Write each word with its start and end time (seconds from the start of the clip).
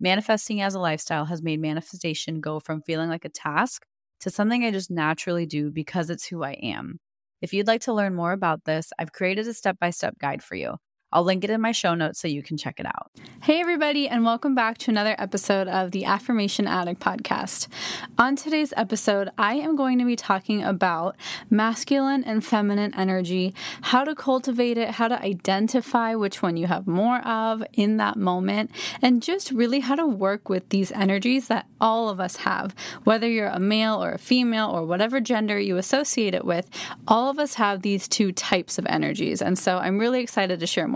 Manifesting 0.00 0.60
as 0.60 0.74
a 0.74 0.80
lifestyle 0.80 1.26
has 1.26 1.42
made 1.42 1.60
manifestation 1.60 2.40
go 2.40 2.60
from 2.60 2.82
feeling 2.82 3.08
like 3.08 3.24
a 3.24 3.30
task 3.30 3.84
to 4.20 4.30
something 4.30 4.64
I 4.64 4.70
just 4.70 4.90
naturally 4.90 5.46
do 5.46 5.70
because 5.70 6.10
it's 6.10 6.26
who 6.26 6.42
I 6.42 6.52
am. 6.52 6.98
If 7.42 7.52
you'd 7.52 7.66
like 7.66 7.82
to 7.82 7.92
learn 7.92 8.14
more 8.14 8.32
about 8.32 8.64
this, 8.64 8.92
I've 8.98 9.12
created 9.12 9.46
a 9.46 9.54
step 9.54 9.78
by 9.78 9.90
step 9.90 10.18
guide 10.18 10.42
for 10.42 10.54
you. 10.54 10.76
I'll 11.12 11.22
link 11.22 11.44
it 11.44 11.50
in 11.50 11.60
my 11.60 11.70
show 11.70 11.94
notes 11.94 12.20
so 12.20 12.26
you 12.26 12.42
can 12.42 12.56
check 12.56 12.80
it 12.80 12.86
out. 12.86 13.12
Hey, 13.42 13.60
everybody, 13.60 14.08
and 14.08 14.24
welcome 14.24 14.56
back 14.56 14.76
to 14.78 14.90
another 14.90 15.14
episode 15.18 15.68
of 15.68 15.92
the 15.92 16.04
Affirmation 16.04 16.66
Addict 16.66 17.00
podcast. 17.00 17.68
On 18.18 18.34
today's 18.34 18.74
episode, 18.76 19.30
I 19.38 19.54
am 19.54 19.76
going 19.76 20.00
to 20.00 20.04
be 20.04 20.16
talking 20.16 20.64
about 20.64 21.14
masculine 21.48 22.24
and 22.24 22.44
feminine 22.44 22.92
energy, 22.96 23.54
how 23.82 24.02
to 24.02 24.16
cultivate 24.16 24.78
it, 24.78 24.90
how 24.90 25.06
to 25.06 25.22
identify 25.22 26.16
which 26.16 26.42
one 26.42 26.56
you 26.56 26.66
have 26.66 26.88
more 26.88 27.18
of 27.26 27.62
in 27.72 27.98
that 27.98 28.16
moment, 28.16 28.72
and 29.00 29.22
just 29.22 29.52
really 29.52 29.80
how 29.80 29.94
to 29.94 30.06
work 30.06 30.48
with 30.48 30.68
these 30.70 30.90
energies 30.90 31.46
that 31.46 31.66
all 31.80 32.08
of 32.08 32.18
us 32.18 32.36
have. 32.36 32.74
Whether 33.04 33.28
you're 33.28 33.46
a 33.46 33.60
male 33.60 34.02
or 34.02 34.10
a 34.10 34.18
female 34.18 34.70
or 34.70 34.84
whatever 34.84 35.20
gender 35.20 35.58
you 35.58 35.76
associate 35.76 36.34
it 36.34 36.44
with, 36.44 36.68
all 37.06 37.30
of 37.30 37.38
us 37.38 37.54
have 37.54 37.82
these 37.82 38.08
two 38.08 38.32
types 38.32 38.76
of 38.76 38.86
energies. 38.86 39.40
And 39.40 39.56
so 39.56 39.78
I'm 39.78 39.98
really 39.98 40.20
excited 40.20 40.58
to 40.58 40.66
share 40.66 40.88
more 40.88 40.95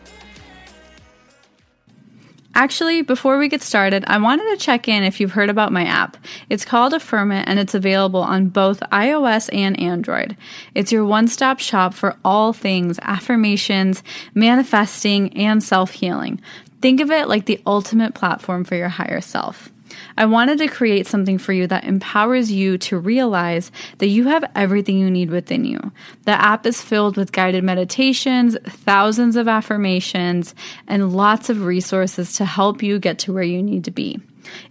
Actually, 2.53 3.01
before 3.01 3.37
we 3.37 3.47
get 3.47 3.61
started, 3.61 4.03
I 4.07 4.17
wanted 4.17 4.49
to 4.49 4.57
check 4.57 4.87
in 4.87 5.03
if 5.03 5.19
you've 5.19 5.31
heard 5.31 5.49
about 5.49 5.71
my 5.71 5.85
app. 5.85 6.17
It's 6.49 6.65
called 6.65 6.93
Affirm 6.93 7.31
It 7.31 7.47
and 7.47 7.59
it's 7.59 7.73
available 7.73 8.21
on 8.21 8.49
both 8.49 8.81
iOS 8.91 9.49
and 9.53 9.79
Android. 9.79 10.35
It's 10.75 10.91
your 10.91 11.05
one 11.05 11.29
stop 11.29 11.59
shop 11.59 11.93
for 11.93 12.17
all 12.25 12.51
things 12.51 12.99
affirmations, 13.03 14.03
manifesting, 14.33 15.35
and 15.37 15.63
self 15.63 15.91
healing. 15.91 16.41
Think 16.81 16.99
of 16.99 17.09
it 17.09 17.29
like 17.29 17.45
the 17.45 17.61
ultimate 17.65 18.15
platform 18.15 18.65
for 18.65 18.75
your 18.75 18.89
higher 18.89 19.21
self. 19.21 19.69
I 20.17 20.25
wanted 20.25 20.57
to 20.59 20.67
create 20.67 21.07
something 21.07 21.37
for 21.37 21.53
you 21.53 21.67
that 21.67 21.83
empowers 21.83 22.51
you 22.51 22.77
to 22.79 22.97
realize 22.97 23.71
that 23.97 24.07
you 24.07 24.27
have 24.27 24.49
everything 24.55 24.97
you 24.97 25.09
need 25.09 25.29
within 25.29 25.65
you. 25.65 25.91
The 26.25 26.31
app 26.31 26.65
is 26.65 26.81
filled 26.81 27.17
with 27.17 27.31
guided 27.31 27.63
meditations, 27.63 28.57
thousands 28.65 29.35
of 29.35 29.47
affirmations, 29.47 30.55
and 30.87 31.13
lots 31.13 31.49
of 31.49 31.65
resources 31.65 32.33
to 32.33 32.45
help 32.45 32.83
you 32.83 32.99
get 32.99 33.19
to 33.19 33.33
where 33.33 33.43
you 33.43 33.61
need 33.61 33.85
to 33.85 33.91
be. 33.91 34.19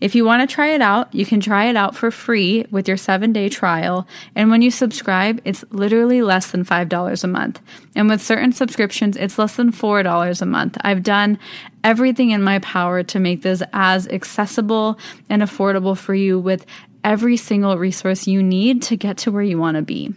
If 0.01 0.15
you 0.15 0.25
want 0.25 0.49
to 0.49 0.53
try 0.53 0.69
it 0.69 0.81
out, 0.81 1.15
you 1.15 1.27
can 1.27 1.41
try 1.41 1.67
it 1.67 1.77
out 1.77 1.97
for 1.97 2.11
free 2.11 2.67
with 2.71 2.89
your 2.89 2.97
seven 2.97 3.33
day 3.33 3.49
trial. 3.49 4.07
And 4.35 4.51
when 4.51 4.63
you 4.63 4.71
subscribe, 4.71 5.41
it's 5.45 5.65
literally 5.71 6.23
less 6.23 6.51
than 6.51 6.65
$5 6.65 7.25
a 7.25 7.27
month. 7.27 7.61
And 7.95 8.09
with 8.09 8.23
certain 8.23 8.53
subscriptions, 8.53 9.17
it's 9.17 9.39
less 9.39 9.57
than 9.57 9.73
$4 9.73 10.43
a 10.43 10.47
month. 10.47 10.79
I've 10.83 11.03
done 11.03 11.39
everything 11.85 12.31
in 12.31 12.43
my 12.43 12.59
power 12.61 13.03
to 13.03 13.19
make 13.19 13.43
this 13.43 13.63
as 13.73 14.07
accessible 14.09 14.99
and 15.29 15.43
affordable 15.43 15.97
for 15.97 16.15
you 16.15 16.39
with 16.39 16.67
every 17.05 17.37
single 17.37 17.79
resource 17.79 18.27
you 18.27 18.43
need 18.43 18.83
to 18.83 18.97
get 18.97 19.17
to 19.19 19.33
where 19.33 19.43
you 19.43 19.59
want 19.59 19.77
to 19.77 19.83
be. 19.83 20.15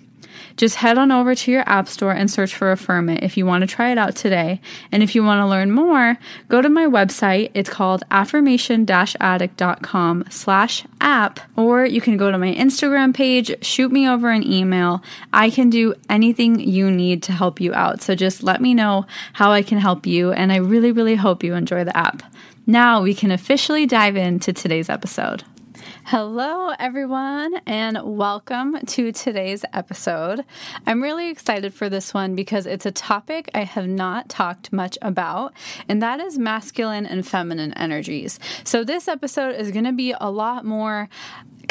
Just 0.56 0.76
head 0.76 0.98
on 0.98 1.12
over 1.12 1.36
to 1.36 1.52
your 1.52 1.68
app 1.68 1.88
store 1.88 2.12
and 2.12 2.30
search 2.30 2.56
for 2.56 2.72
Affirm 2.72 3.10
It 3.10 3.24
if 3.24 3.38
you 3.38 3.46
want 3.46 3.62
to 3.62 3.68
try 3.68 3.92
it 3.92 3.98
out 3.98 4.16
today. 4.16 4.62
And 4.92 5.02
if 5.02 5.16
you 5.16 5.24
want 5.24 5.40
to 5.40 5.48
learn 5.48 5.72
more, 5.72 6.18
go 6.48 6.62
to 6.62 6.70
my 6.70 6.86
website. 6.86 7.52
It's 7.54 7.70
called 7.70 8.04
affirmation-addict.com 8.12 10.26
slash 10.30 10.86
app, 11.02 11.40
or 11.58 11.86
you 11.86 12.02
can 12.02 12.18
go 12.18 12.32
to 12.32 12.38
my 12.38 12.54
Instagram 12.54 13.14
page, 13.14 13.66
shoot 13.66 13.92
me 13.92 14.08
over 14.08 14.30
an 14.30 14.44
email. 14.44 15.04
I 15.34 15.50
can 15.50 15.70
do 15.70 15.96
anything 16.10 16.60
you 16.60 16.92
need 16.92 17.24
to 17.24 17.32
help 17.32 17.60
you 17.60 17.74
out. 17.74 18.02
So 18.02 18.16
just 18.16 18.44
let 18.44 18.62
me 18.62 18.74
know 18.74 19.06
how 19.34 19.52
I 19.52 19.64
can 19.64 19.80
help 19.80 20.06
you. 20.06 20.32
And 20.32 20.52
I 20.52 20.58
really, 20.58 20.92
really 20.92 21.16
hope 21.16 21.44
you 21.44 21.56
enjoy 21.56 21.84
the 21.84 21.98
app. 21.98 22.24
Now 22.66 23.02
we 23.02 23.14
can 23.14 23.32
officially 23.32 23.86
dive 23.86 24.16
into 24.16 24.54
today's 24.54 24.90
episode. 24.90 25.44
Hello, 26.06 26.74
everyone, 26.80 27.62
and 27.66 27.98
welcome 28.04 28.78
to 28.88 29.14
today's 29.14 29.64
episode. 29.72 30.44
I'm 30.86 31.02
really 31.02 31.30
excited 31.30 31.74
for 31.74 31.88
this 31.88 32.14
one 32.14 32.36
because 32.36 32.66
it's 32.66 32.86
a 32.86 32.92
topic 32.92 33.50
I 33.56 33.64
have 33.64 33.88
not 33.88 34.28
talked 34.28 34.74
much 34.74 34.98
about, 35.02 35.54
and 35.88 36.04
that 36.04 36.20
is 36.20 36.38
masculine 36.38 37.06
and 37.06 37.26
feminine 37.26 37.72
energies. 37.76 38.38
So, 38.66 38.84
this 38.84 39.08
episode 39.08 39.56
is 39.56 39.72
going 39.72 39.86
to 39.86 39.94
be 39.94 40.14
a 40.20 40.30
lot 40.30 40.66
more 40.66 41.08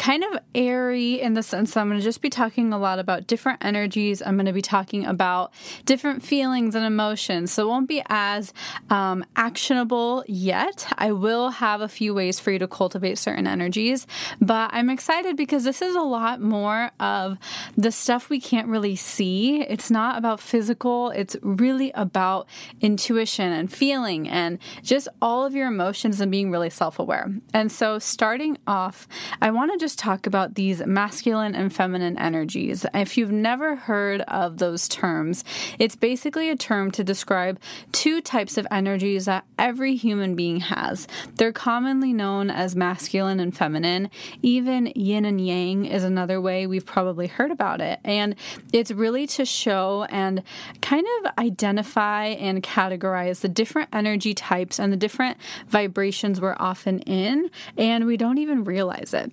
kind 0.02 0.24
of 0.24 0.36
airy 0.52 1.20
in 1.20 1.34
the 1.34 1.44
sense 1.44 1.76
I'm 1.76 1.88
going 1.88 2.00
to 2.00 2.02
just 2.02 2.22
be 2.22 2.28
talking 2.28 2.72
a 2.72 2.78
lot 2.78 2.98
about 2.98 3.28
different 3.28 3.64
energies. 3.64 4.20
I'm 4.20 4.34
going 4.34 4.46
to 4.46 4.52
be 4.52 4.60
talking 4.60 5.06
about 5.06 5.52
different 5.84 6.24
feelings 6.24 6.74
and 6.74 6.84
emotions. 6.84 7.52
So 7.52 7.62
it 7.62 7.68
won't 7.68 7.88
be 7.88 8.02
as 8.08 8.52
um, 8.90 9.24
actionable 9.36 10.24
yet. 10.26 10.92
I 10.98 11.12
will 11.12 11.50
have 11.50 11.80
a 11.82 11.88
few 11.88 12.14
ways 12.14 12.40
for 12.40 12.50
you 12.50 12.58
to 12.58 12.66
cultivate 12.66 13.16
certain 13.16 13.46
energies, 13.46 14.08
but 14.40 14.70
I'm 14.74 14.90
excited 14.90 15.36
because 15.36 15.62
this 15.62 15.80
is 15.80 15.94
a 15.94 16.00
lot 16.00 16.40
more 16.40 16.90
of 16.98 17.38
the 17.76 17.92
stuff 17.92 18.28
we 18.28 18.40
can't 18.40 18.66
really 18.66 18.96
see. 18.96 19.62
It's 19.62 19.88
not 19.88 20.19
about 20.19 20.40
physical, 20.40 21.10
it's 21.10 21.36
really 21.42 21.92
about 21.94 22.48
intuition 22.80 23.52
and 23.52 23.72
feeling 23.72 24.28
and 24.28 24.58
just 24.82 25.06
all 25.20 25.46
of 25.46 25.54
your 25.54 25.69
emotions 25.69 26.20
and 26.20 26.32
being 26.32 26.50
really 26.50 26.70
self 26.70 26.98
aware. 26.98 27.32
And 27.54 27.70
so 27.70 28.00
starting 28.00 28.58
off, 28.66 29.06
I 29.40 29.52
want 29.52 29.70
to 29.70 29.78
just 29.78 29.91
talk 29.97 30.26
about 30.26 30.54
these 30.54 30.84
masculine 30.86 31.54
and 31.54 31.72
feminine 31.72 32.19
energies. 32.19 32.86
If 32.94 33.16
you've 33.16 33.32
never 33.32 33.76
heard 33.76 34.22
of 34.22 34.58
those 34.58 34.88
terms, 34.88 35.44
it's 35.78 35.97
basically 35.97 36.50
a 36.50 36.56
term 36.56 36.91
to 36.92 37.04
describe 37.04 37.58
two 37.92 38.20
types 38.20 38.56
of 38.56 38.66
energies 38.70 39.26
that 39.26 39.44
every 39.58 39.94
human 39.97 40.34
being 40.34 40.60
has. 40.60 41.06
They're 41.36 41.52
commonly 41.52 42.12
known 42.12 42.50
as 42.50 42.76
masculine 42.76 43.41
and 43.41 43.56
feminine. 43.56 44.10
Even 44.42 44.86
yin 44.94 45.25
and 45.25 45.41
yang 45.41 45.84
is 45.84 46.04
another 46.04 46.41
way 46.41 46.66
we've 46.66 46.86
probably 46.86 47.26
heard 47.26 47.50
about 47.50 47.81
it. 47.81 48.00
And 48.04 48.34
it's 48.72 48.91
really 48.91 49.26
to 49.28 49.44
show 49.44 50.06
and 50.10 50.42
kind 50.81 51.06
of 51.20 51.32
identify 51.38 52.26
and 52.26 52.62
categorize 52.62 53.41
the 53.41 53.48
different 53.48 53.88
energy 53.92 54.34
types 54.34 54.78
and 54.78 54.92
the 54.92 54.97
different 54.97 55.36
vibrations 55.69 56.41
we're 56.41 56.56
often 56.58 57.00
in, 57.00 57.50
and 57.76 58.06
we 58.06 58.16
don't 58.16 58.38
even 58.38 58.64
realize 58.64 59.14
it 59.14 59.32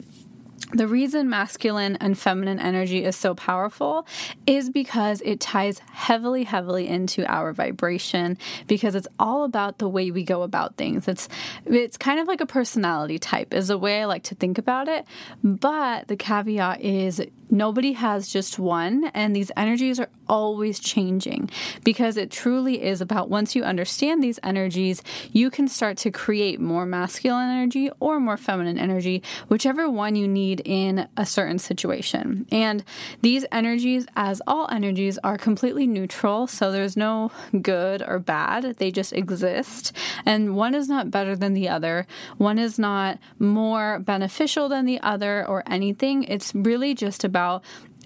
the 0.71 0.87
reason 0.87 1.29
masculine 1.29 1.95
and 1.95 2.17
feminine 2.17 2.59
energy 2.59 3.03
is 3.03 3.15
so 3.15 3.33
powerful 3.33 4.05
is 4.45 4.69
because 4.69 5.21
it 5.21 5.39
ties 5.39 5.79
heavily 5.91 6.43
heavily 6.43 6.87
into 6.87 7.25
our 7.25 7.53
vibration 7.53 8.37
because 8.67 8.93
it's 8.93 9.07
all 9.17 9.43
about 9.43 9.79
the 9.79 9.89
way 9.89 10.11
we 10.11 10.23
go 10.23 10.43
about 10.43 10.75
things. 10.75 11.07
It's 11.07 11.27
it's 11.65 11.97
kind 11.97 12.19
of 12.19 12.27
like 12.27 12.41
a 12.41 12.45
personality 12.45 13.17
type 13.17 13.53
is 13.53 13.69
the 13.69 13.77
way 13.77 14.01
I 14.01 14.05
like 14.05 14.23
to 14.23 14.35
think 14.35 14.57
about 14.57 14.87
it. 14.87 15.05
But 15.43 16.07
the 16.07 16.15
caveat 16.15 16.81
is 16.81 17.21
nobody 17.49 17.93
has 17.93 18.27
just 18.27 18.59
one 18.59 19.05
and 19.13 19.35
these 19.35 19.51
energies 19.57 19.99
are 19.99 20.09
always 20.27 20.79
changing 20.79 21.49
because 21.83 22.15
it 22.15 22.29
truly 22.29 22.83
is 22.83 23.01
about 23.01 23.29
once 23.29 23.55
you 23.55 23.63
understand 23.63 24.23
these 24.23 24.39
energies 24.43 25.01
you 25.31 25.49
can 25.49 25.67
start 25.67 25.97
to 25.97 26.11
create 26.11 26.59
more 26.59 26.85
masculine 26.85 27.49
energy 27.49 27.89
or 27.99 28.19
more 28.19 28.37
feminine 28.37 28.77
energy 28.77 29.23
whichever 29.47 29.89
one 29.89 30.15
you 30.15 30.27
need 30.27 30.58
in 30.59 31.07
a 31.17 31.25
certain 31.25 31.59
situation. 31.59 32.45
And 32.51 32.83
these 33.21 33.45
energies, 33.51 34.05
as 34.15 34.41
all 34.47 34.67
energies, 34.71 35.17
are 35.23 35.37
completely 35.37 35.87
neutral. 35.87 36.47
So 36.47 36.71
there's 36.71 36.97
no 36.97 37.31
good 37.61 38.01
or 38.01 38.19
bad, 38.19 38.75
they 38.77 38.91
just 38.91 39.13
exist. 39.13 39.95
And 40.25 40.55
one 40.55 40.75
is 40.75 40.87
not 40.87 41.11
better 41.11 41.35
than 41.35 41.53
the 41.53 41.69
other, 41.69 42.05
one 42.37 42.59
is 42.59 42.77
not 42.79 43.19
more 43.37 43.99
beneficial 43.99 44.69
than 44.69 44.85
the 44.85 44.99
other 45.01 45.45
or 45.47 45.63
anything. 45.67 46.23
It's 46.23 46.53
really 46.53 46.93
just 46.93 47.23
about 47.23 47.63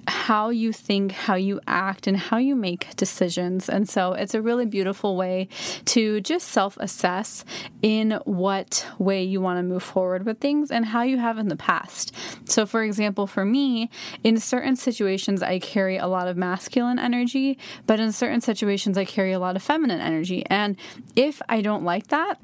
how 0.07 0.49
you 0.49 0.73
think, 0.73 1.11
how 1.11 1.35
you 1.35 1.59
act, 1.67 2.07
and 2.07 2.17
how 2.17 2.37
you 2.37 2.55
make 2.55 2.95
decisions. 2.95 3.69
And 3.69 3.87
so 3.87 4.13
it's 4.13 4.33
a 4.33 4.41
really 4.41 4.65
beautiful 4.65 5.15
way 5.15 5.47
to 5.85 6.21
just 6.21 6.49
self 6.49 6.77
assess 6.77 7.45
in 7.81 8.19
what 8.25 8.87
way 8.97 9.23
you 9.23 9.41
want 9.41 9.57
to 9.59 9.63
move 9.63 9.83
forward 9.83 10.25
with 10.25 10.39
things 10.39 10.71
and 10.71 10.85
how 10.85 11.03
you 11.03 11.17
have 11.17 11.37
in 11.37 11.47
the 11.47 11.55
past. 11.55 12.13
So, 12.45 12.65
for 12.65 12.83
example, 12.83 13.27
for 13.27 13.45
me, 13.45 13.89
in 14.23 14.37
certain 14.39 14.75
situations, 14.75 15.41
I 15.41 15.59
carry 15.59 15.97
a 15.97 16.07
lot 16.07 16.27
of 16.27 16.37
masculine 16.37 16.99
energy, 16.99 17.57
but 17.87 17.99
in 17.99 18.11
certain 18.11 18.41
situations, 18.41 18.97
I 18.97 19.05
carry 19.05 19.31
a 19.31 19.39
lot 19.39 19.55
of 19.55 19.63
feminine 19.63 20.01
energy. 20.01 20.45
And 20.47 20.77
if 21.15 21.41
I 21.49 21.61
don't 21.61 21.83
like 21.83 22.07
that, 22.07 22.39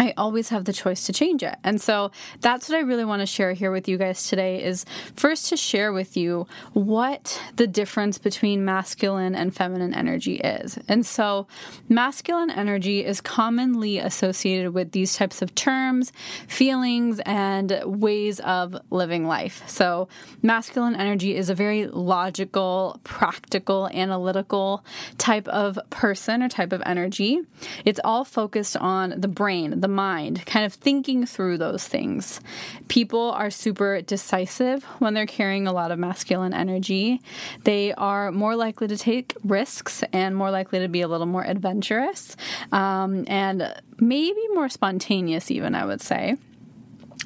I 0.00 0.14
always 0.16 0.48
have 0.48 0.64
the 0.64 0.72
choice 0.72 1.04
to 1.04 1.12
change 1.12 1.42
it. 1.42 1.56
And 1.62 1.78
so 1.78 2.10
that's 2.40 2.70
what 2.70 2.78
I 2.78 2.80
really 2.80 3.04
want 3.04 3.20
to 3.20 3.26
share 3.26 3.52
here 3.52 3.70
with 3.70 3.86
you 3.86 3.98
guys 3.98 4.26
today 4.26 4.64
is 4.64 4.86
first 5.14 5.50
to 5.50 5.58
share 5.58 5.92
with 5.92 6.16
you 6.16 6.46
what 6.72 7.38
the 7.56 7.66
difference 7.66 8.16
between 8.16 8.64
masculine 8.64 9.34
and 9.34 9.54
feminine 9.54 9.92
energy 9.92 10.36
is. 10.36 10.78
And 10.88 11.04
so 11.04 11.46
masculine 11.90 12.50
energy 12.50 13.04
is 13.04 13.20
commonly 13.20 13.98
associated 13.98 14.72
with 14.72 14.92
these 14.92 15.14
types 15.14 15.42
of 15.42 15.54
terms, 15.54 16.14
feelings, 16.48 17.20
and 17.26 17.82
ways 17.84 18.40
of 18.40 18.74
living 18.88 19.26
life. 19.26 19.62
So 19.68 20.08
masculine 20.40 20.96
energy 20.96 21.36
is 21.36 21.50
a 21.50 21.54
very 21.54 21.86
logical, 21.88 22.98
practical, 23.04 23.86
analytical 23.88 24.82
type 25.18 25.46
of 25.48 25.78
person 25.90 26.42
or 26.42 26.48
type 26.48 26.72
of 26.72 26.82
energy. 26.86 27.42
It's 27.84 28.00
all 28.02 28.24
focused 28.24 28.78
on 28.78 29.20
the 29.20 29.28
brain, 29.28 29.80
the 29.80 29.89
mind, 29.90 30.44
kind 30.46 30.64
of 30.64 30.72
thinking 30.72 31.26
through 31.26 31.58
those 31.58 31.86
things. 31.86 32.40
People 32.88 33.30
are 33.32 33.50
super 33.50 34.00
decisive 34.00 34.84
when 34.98 35.14
they're 35.14 35.26
carrying 35.26 35.66
a 35.66 35.72
lot 35.72 35.90
of 35.90 35.98
masculine 35.98 36.54
energy. 36.54 37.20
They 37.64 37.92
are 37.94 38.32
more 38.32 38.56
likely 38.56 38.88
to 38.88 38.96
take 38.96 39.34
risks 39.44 40.02
and 40.12 40.36
more 40.36 40.50
likely 40.50 40.78
to 40.80 40.88
be 40.88 41.00
a 41.00 41.08
little 41.08 41.26
more 41.26 41.44
adventurous 41.44 42.36
um, 42.72 43.24
and 43.26 43.74
maybe 43.98 44.40
more 44.54 44.68
spontaneous, 44.68 45.50
even, 45.50 45.74
I 45.74 45.84
would 45.84 46.00
say. 46.00 46.36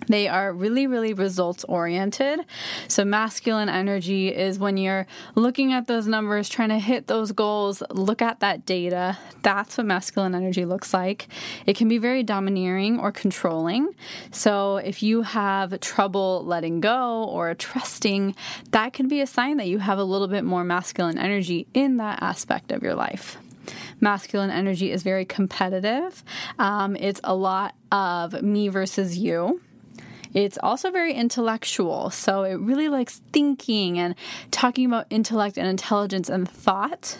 They 0.08 0.28
are 0.28 0.52
really, 0.52 0.86
really 0.86 1.14
results 1.14 1.64
oriented. 1.64 2.40
So, 2.88 3.04
masculine 3.04 3.68
energy 3.68 4.28
is 4.28 4.58
when 4.58 4.76
you're 4.76 5.06
looking 5.34 5.72
at 5.72 5.86
those 5.86 6.06
numbers, 6.06 6.48
trying 6.48 6.70
to 6.70 6.78
hit 6.78 7.06
those 7.06 7.32
goals, 7.32 7.82
look 7.90 8.22
at 8.22 8.40
that 8.40 8.66
data. 8.66 9.18
That's 9.42 9.76
what 9.76 9.86
masculine 9.86 10.34
energy 10.34 10.64
looks 10.64 10.92
like. 10.92 11.28
It 11.66 11.76
can 11.76 11.88
be 11.88 11.98
very 11.98 12.22
domineering 12.22 12.98
or 12.98 13.12
controlling. 13.12 13.94
So, 14.30 14.76
if 14.76 15.02
you 15.02 15.22
have 15.22 15.80
trouble 15.80 16.44
letting 16.44 16.80
go 16.80 17.24
or 17.24 17.54
trusting, 17.54 18.34
that 18.70 18.92
can 18.92 19.08
be 19.08 19.20
a 19.20 19.26
sign 19.26 19.56
that 19.58 19.68
you 19.68 19.78
have 19.78 19.98
a 19.98 20.04
little 20.04 20.28
bit 20.28 20.44
more 20.44 20.64
masculine 20.64 21.18
energy 21.18 21.66
in 21.74 21.96
that 21.98 22.22
aspect 22.22 22.72
of 22.72 22.82
your 22.82 22.94
life 22.94 23.38
masculine 24.00 24.50
energy 24.50 24.90
is 24.90 25.02
very 25.02 25.24
competitive. 25.24 26.22
Um, 26.58 26.94
it's 26.96 27.20
a 27.24 27.34
lot 27.34 27.74
of 27.90 28.42
me 28.42 28.68
versus 28.68 29.18
you. 29.18 29.60
It's 30.34 30.58
also 30.62 30.90
very 30.90 31.14
intellectual. 31.14 32.10
So 32.10 32.42
it 32.42 32.54
really 32.54 32.88
likes 32.88 33.22
thinking 33.32 33.98
and 33.98 34.14
talking 34.50 34.86
about 34.86 35.06
intellect 35.08 35.56
and 35.56 35.66
intelligence 35.66 36.28
and 36.28 36.48
thought. 36.48 37.18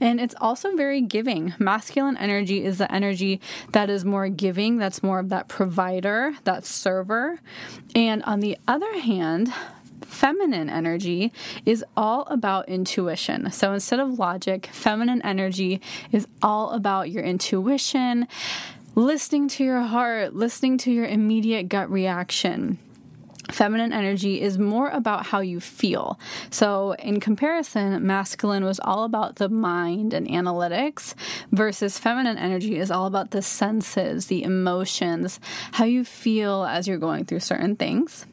And 0.00 0.20
it's 0.20 0.34
also 0.40 0.74
very 0.76 1.00
giving. 1.00 1.54
Masculine 1.58 2.16
energy 2.16 2.64
is 2.64 2.78
the 2.78 2.90
energy 2.92 3.40
that 3.72 3.90
is 3.90 4.04
more 4.04 4.28
giving, 4.28 4.78
that's 4.78 5.02
more 5.02 5.18
of 5.18 5.28
that 5.30 5.48
provider, 5.48 6.34
that 6.44 6.64
server. 6.64 7.40
And 7.94 8.22
on 8.22 8.40
the 8.40 8.58
other 8.68 9.00
hand, 9.00 9.52
feminine 10.02 10.70
energy 10.70 11.32
is 11.64 11.84
all 11.96 12.22
about 12.26 12.68
intuition. 12.68 13.50
So 13.50 13.72
instead 13.72 14.00
of 14.00 14.18
logic, 14.18 14.66
feminine 14.72 15.20
energy 15.22 15.80
is 16.12 16.28
all 16.42 16.70
about 16.70 17.10
your 17.10 17.24
intuition, 17.24 18.28
listening 18.96 19.46
to 19.46 19.62
your 19.62 19.82
heart, 19.82 20.34
listening 20.34 20.78
to 20.78 20.90
your 20.90 21.04
immediate 21.04 21.68
gut 21.68 21.90
reaction. 21.90 22.78
Feminine 23.52 23.92
energy 23.92 24.40
is 24.40 24.58
more 24.58 24.88
about 24.88 25.26
how 25.26 25.38
you 25.38 25.60
feel. 25.60 26.18
So, 26.50 26.92
in 26.98 27.20
comparison, 27.20 28.04
masculine 28.04 28.64
was 28.64 28.80
all 28.80 29.04
about 29.04 29.36
the 29.36 29.48
mind 29.48 30.12
and 30.12 30.26
analytics, 30.26 31.14
versus 31.52 31.96
feminine 31.96 32.38
energy 32.38 32.76
is 32.76 32.90
all 32.90 33.06
about 33.06 33.30
the 33.30 33.42
senses, 33.42 34.26
the 34.26 34.42
emotions, 34.42 35.38
how 35.72 35.84
you 35.84 36.04
feel 36.04 36.64
as 36.64 36.88
you're 36.88 36.98
going 36.98 37.24
through 37.24 37.40
certain 37.40 37.76
things. 37.76 38.26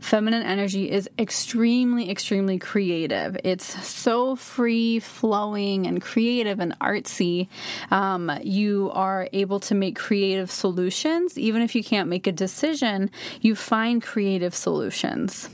Feminine 0.00 0.42
energy 0.42 0.90
is 0.90 1.08
extremely, 1.18 2.10
extremely 2.10 2.58
creative. 2.58 3.36
It's 3.44 3.86
so 3.86 4.36
free 4.36 5.00
flowing 5.00 5.86
and 5.86 6.00
creative 6.00 6.60
and 6.60 6.78
artsy. 6.80 7.48
Um, 7.90 8.30
you 8.42 8.90
are 8.94 9.28
able 9.32 9.60
to 9.60 9.74
make 9.74 9.96
creative 9.96 10.50
solutions. 10.50 11.38
Even 11.38 11.62
if 11.62 11.74
you 11.74 11.82
can't 11.82 12.08
make 12.08 12.26
a 12.26 12.32
decision, 12.32 13.10
you 13.40 13.54
find 13.54 14.02
creative 14.02 14.54
solutions. 14.54 15.48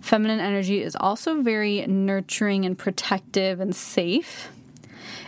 Feminine 0.00 0.40
energy 0.40 0.82
is 0.82 0.96
also 0.96 1.42
very 1.42 1.86
nurturing 1.86 2.64
and 2.64 2.76
protective 2.76 3.60
and 3.60 3.74
safe. 3.74 4.50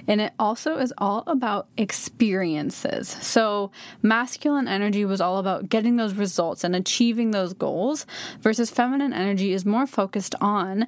And 0.07 0.21
it 0.21 0.33
also 0.39 0.79
is 0.79 0.93
all 0.99 1.25
about 1.27 1.69
experiences. 1.77 3.09
So, 3.09 3.71
masculine 4.03 4.69
energy 4.69 5.05
was 5.05 5.21
all 5.21 5.39
about 5.39 5.69
getting 5.69 5.97
those 5.97 6.15
results 6.15 6.65
and 6.65 6.77
achieving 6.77 7.31
those 7.31 7.55
goals, 7.55 8.07
versus 8.41 8.71
feminine 8.71 9.13
energy 9.13 9.53
is 9.53 9.65
more 9.65 9.87
focused 9.87 10.35
on 10.41 10.87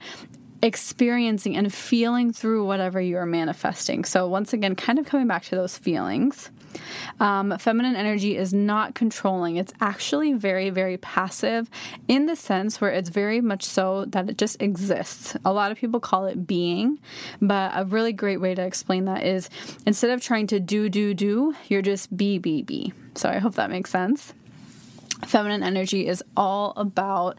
experiencing 0.63 1.57
and 1.57 1.73
feeling 1.73 2.33
through 2.33 2.67
whatever 2.67 3.01
you 3.01 3.17
are 3.17 3.27
manifesting. 3.27 4.05
So, 4.05 4.29
once 4.29 4.53
again, 4.53 4.75
kind 4.75 4.99
of 4.99 5.07
coming 5.07 5.27
back 5.27 5.45
to 5.45 5.57
those 5.57 5.79
feelings. 5.79 6.51
Um, 7.21 7.57
feminine 7.59 7.97
energy 7.97 8.37
is 8.37 8.53
not 8.53 8.95
controlling. 8.95 9.57
It's 9.57 9.73
actually 9.81 10.33
very, 10.33 10.71
very 10.71 10.97
passive 10.99 11.71
in 12.09 12.27
the 12.27 12.37
sense 12.37 12.81
where 12.81 12.91
it's 12.91 13.09
very 13.09 13.41
much 13.41 13.65
so 13.65 14.05
that 14.07 14.29
it 14.29 14.39
just 14.39 14.61
exists. 14.61 15.37
A 15.45 15.53
lot 15.53 15.71
of 15.71 15.79
people 15.79 16.01
call 16.01 16.27
it 16.27 16.47
being, 16.47 16.99
but 17.41 17.73
a 17.75 17.85
really 17.85 18.13
great 18.13 18.41
way 18.41 18.55
to 18.55 18.63
explain 18.63 19.07
that 19.07 19.25
is 19.25 19.49
instead 19.87 20.11
of 20.11 20.21
trying 20.21 20.47
to 20.49 20.61
do, 20.61 20.89
do, 20.89 21.15
do, 21.15 21.55
you're 21.69 21.83
just 21.83 22.17
be, 22.17 22.39
be, 22.39 22.63
be. 22.63 22.93
So 23.15 23.29
I 23.29 23.39
hope 23.39 23.55
that 23.55 23.71
makes 23.71 23.91
sense. 23.91 24.35
Feminine 25.27 25.63
energy 25.63 26.07
is 26.07 26.23
all 26.37 26.75
about 26.77 27.37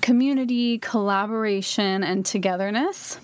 community, 0.00 0.78
collaboration, 0.78 2.02
and 2.02 2.26
togetherness, 2.26 3.20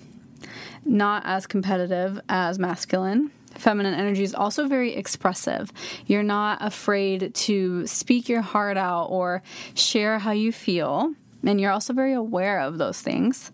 not 0.85 1.23
as 1.25 1.45
competitive 1.45 2.19
as 2.29 2.57
masculine 2.57 3.31
feminine 3.57 3.93
energy 3.93 4.23
is 4.23 4.35
also 4.35 4.67
very 4.67 4.95
expressive. 4.95 5.71
You're 6.05 6.23
not 6.23 6.59
afraid 6.61 7.33
to 7.35 7.87
speak 7.87 8.29
your 8.29 8.41
heart 8.41 8.77
out 8.77 9.05
or 9.05 9.43
share 9.73 10.19
how 10.19 10.31
you 10.31 10.51
feel 10.51 11.13
and 11.43 11.59
you're 11.59 11.71
also 11.71 11.93
very 11.93 12.13
aware 12.13 12.59
of 12.59 12.77
those 12.77 13.01
things. 13.01 13.51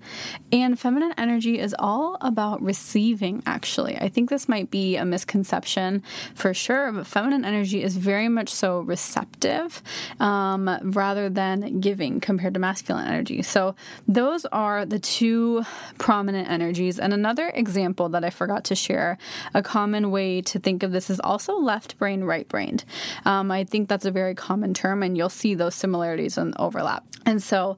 And 0.52 0.80
feminine 0.80 1.14
energy 1.18 1.60
is 1.60 1.76
all 1.78 2.18
about 2.22 2.62
receiving, 2.62 3.44
actually. 3.46 3.98
I 3.98 4.10
think 4.10 4.30
this 4.30 4.48
might 4.48 4.70
be 4.70 4.96
a 4.96 5.06
misconception 5.06 6.04
for 6.36 6.54
sure, 6.54 6.92
but 6.92 7.08
feminine 7.08 7.46
energy 7.46 7.84
is 7.84 7.98
very 7.98 8.30
much 8.30 8.50
so 8.50 8.82
receptive 8.82 9.82
um, 10.20 10.70
rather 10.84 11.30
than 11.30 11.80
giving 11.80 12.20
compared 12.20 12.54
to 12.54 12.60
masculine 12.60 13.08
energy. 13.08 13.42
So, 13.42 13.76
those 14.08 14.46
are 14.46 14.86
the 14.86 15.00
two 15.00 15.64
prominent 15.98 16.50
energies. 16.50 17.00
And 17.00 17.14
another 17.14 17.52
example 17.54 18.10
that 18.10 18.24
I 18.24 18.30
forgot 18.30 18.64
to 18.66 18.76
share 18.76 19.18
a 19.54 19.62
common 19.62 20.12
way 20.12 20.42
to 20.42 20.60
think 20.60 20.84
of 20.84 20.92
this 20.92 21.10
is 21.10 21.20
also 21.20 21.58
left 21.58 21.98
brain, 21.98 22.24
right 22.24 22.48
brain. 22.48 22.80
Um, 23.26 23.52
I 23.52 23.64
think 23.64 23.90
that's 23.90 24.06
a 24.06 24.12
very 24.12 24.36
common 24.36 24.74
term, 24.74 25.04
and 25.04 25.18
you'll 25.18 25.30
see 25.30 25.56
those 25.56 25.76
similarities 25.76 26.38
and 26.38 26.54
overlap. 26.58 27.06
And 27.26 27.44
so 27.44 27.78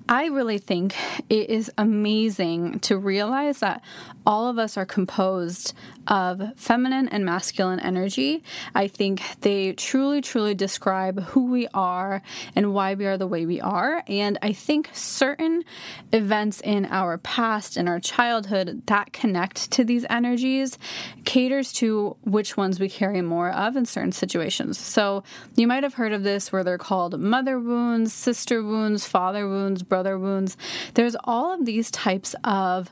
I 0.09 0.25
really 0.27 0.57
think 0.57 0.95
it 1.29 1.49
is 1.49 1.71
amazing 1.77 2.79
to 2.81 2.97
realize 2.97 3.59
that 3.59 3.81
all 4.25 4.47
of 4.47 4.59
us 4.59 4.77
are 4.77 4.85
composed 4.85 5.73
of 6.07 6.41
feminine 6.55 7.07
and 7.07 7.23
masculine 7.23 7.79
energy. 7.79 8.43
I 8.73 8.87
think 8.87 9.21
they 9.41 9.73
truly, 9.73 10.21
truly 10.21 10.53
describe 10.53 11.23
who 11.23 11.51
we 11.51 11.67
are 11.73 12.21
and 12.55 12.73
why 12.73 12.95
we 12.95 13.05
are 13.05 13.17
the 13.17 13.27
way 13.27 13.45
we 13.45 13.61
are. 13.61 14.03
And 14.07 14.37
I 14.41 14.53
think 14.53 14.89
certain 14.93 15.63
events 16.11 16.59
in 16.61 16.85
our 16.85 17.17
past, 17.17 17.77
in 17.77 17.87
our 17.87 17.99
childhood, 17.99 18.83
that 18.87 19.13
connect 19.13 19.71
to 19.71 19.83
these 19.83 20.05
energies 20.09 20.77
caters 21.23 21.71
to 21.73 22.17
which 22.23 22.57
ones 22.57 22.79
we 22.79 22.89
carry 22.89 23.21
more 23.21 23.51
of 23.51 23.75
in 23.75 23.85
certain 23.85 24.11
situations. 24.11 24.79
So 24.79 25.23
you 25.55 25.67
might 25.67 25.83
have 25.83 25.93
heard 25.93 26.13
of 26.13 26.23
this 26.23 26.51
where 26.51 26.63
they're 26.63 26.77
called 26.77 27.19
mother 27.19 27.59
wounds, 27.59 28.13
sister 28.13 28.63
wounds, 28.63 29.07
father 29.07 29.47
wounds, 29.47 29.83
brother 29.91 30.17
wounds. 30.17 30.55
There's 30.93 31.17
all 31.25 31.53
of 31.53 31.65
these 31.65 31.91
types 31.91 32.33
of 32.45 32.89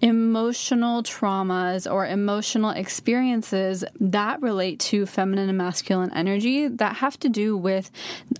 emotional 0.00 1.02
traumas 1.02 1.90
or 1.90 2.06
emotional 2.06 2.70
experiences 2.70 3.84
that 3.98 4.40
relate 4.40 4.80
to 4.80 5.04
feminine 5.06 5.48
and 5.48 5.58
masculine 5.58 6.12
energy 6.12 6.68
that 6.68 6.96
have 6.96 7.18
to 7.20 7.28
do 7.28 7.56
with 7.56 7.90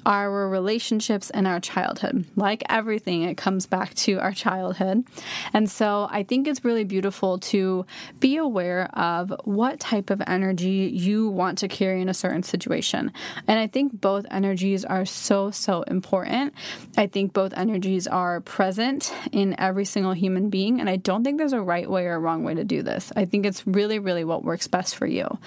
our 0.07 0.49
relationships 0.49 1.31
and 1.31 1.47
our 1.47 1.61
childhood. 1.61 2.25
Like 2.37 2.63
everything, 2.69 3.23
it 3.23 3.37
comes 3.37 3.67
back 3.67 3.95
to 3.95 4.19
our 4.19 4.33
childhood. 4.33 5.05
And 5.53 5.71
so 5.71 6.09
I 6.11 6.23
think 6.23 6.49
it's 6.49 6.65
really 6.65 6.85
beautiful 6.85 7.39
to 7.39 7.85
be 8.21 8.37
aware 8.37 8.87
of 8.95 9.33
what 9.45 9.81
type 9.81 10.11
of 10.11 10.23
energy 10.27 10.91
you 10.93 11.29
want 11.29 11.59
to 11.59 11.69
carry 11.69 12.01
in 12.01 12.09
a 12.09 12.15
certain 12.15 12.43
situation. 12.43 13.13
And 13.47 13.59
I 13.59 13.67
think 13.67 14.01
both 14.01 14.25
energies 14.31 14.85
are 14.85 15.05
so, 15.05 15.51
so 15.51 15.83
important. 15.83 16.55
I 16.97 17.07
think 17.07 17.33
both 17.33 17.53
energies 17.55 18.07
are 18.07 18.41
present 18.41 19.13
in 19.33 19.55
every 19.59 19.85
single 19.85 20.13
human 20.13 20.49
being. 20.49 20.81
And 20.81 20.89
I 20.89 20.97
don't 20.97 21.23
think 21.23 21.39
there's 21.39 21.50
a 21.53 21.61
right 21.61 21.89
way 21.89 22.07
or 22.07 22.15
a 22.15 22.19
wrong 22.19 22.45
way 22.45 22.55
to 22.55 22.65
do 22.65 22.83
this. 22.83 23.13
I 23.17 23.25
think 23.25 23.47
it's 23.47 23.67
really, 23.67 23.99
really 23.99 24.25
what 24.25 24.45
works 24.45 24.67
best 24.67 24.97
for 24.97 25.07
you. 25.07 25.39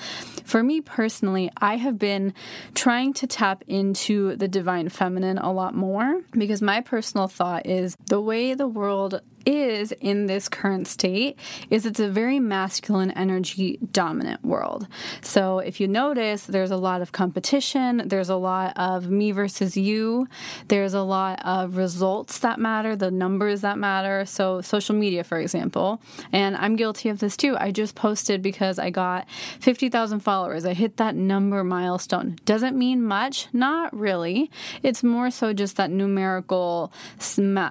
For 0.43 0.63
me 0.63 0.81
personally, 0.81 1.51
I 1.57 1.77
have 1.77 1.97
been 1.97 2.33
trying 2.75 3.13
to 3.13 3.27
tap 3.27 3.63
into 3.67 4.35
the 4.35 4.47
divine 4.47 4.89
feminine 4.89 5.37
a 5.37 5.51
lot 5.51 5.75
more 5.75 6.21
because 6.31 6.61
my 6.61 6.81
personal 6.81 7.27
thought 7.27 7.65
is 7.65 7.95
the 8.07 8.21
way 8.21 8.53
the 8.53 8.67
world 8.67 9.21
is 9.45 9.91
in 9.93 10.27
this 10.27 10.49
current 10.49 10.87
state 10.87 11.37
is 11.69 11.85
it's 11.85 11.99
a 11.99 12.09
very 12.09 12.39
masculine 12.39 13.11
energy 13.11 13.79
dominant 13.91 14.43
world. 14.43 14.87
So 15.21 15.59
if 15.59 15.79
you 15.79 15.87
notice, 15.87 16.45
there's 16.45 16.71
a 16.71 16.77
lot 16.77 17.01
of 17.01 17.11
competition, 17.11 18.03
there's 18.07 18.29
a 18.29 18.35
lot 18.35 18.73
of 18.75 19.09
me 19.09 19.31
versus 19.31 19.75
you, 19.77 20.27
there's 20.67 20.93
a 20.93 21.01
lot 21.01 21.41
of 21.45 21.77
results 21.77 22.39
that 22.39 22.59
matter, 22.59 22.95
the 22.95 23.11
numbers 23.11 23.61
that 23.61 23.77
matter. 23.77 24.25
So 24.25 24.61
social 24.61 24.95
media, 24.95 25.23
for 25.23 25.39
example, 25.39 26.01
and 26.31 26.55
I'm 26.55 26.75
guilty 26.75 27.09
of 27.09 27.19
this 27.19 27.37
too. 27.37 27.57
I 27.59 27.71
just 27.71 27.95
posted 27.95 28.41
because 28.41 28.79
I 28.79 28.89
got 28.89 29.27
50,000 29.59 30.19
followers. 30.19 30.65
I 30.65 30.73
hit 30.73 30.97
that 30.97 31.15
number 31.15 31.63
milestone. 31.63 32.37
Doesn't 32.45 32.77
mean 32.77 33.03
much, 33.03 33.47
not 33.53 33.95
really. 33.95 34.51
It's 34.81 35.03
more 35.03 35.31
so 35.31 35.53
just 35.53 35.77
that 35.77 35.91
numerical 35.91 36.91